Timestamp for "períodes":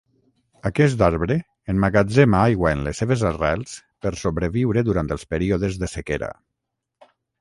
5.35-5.79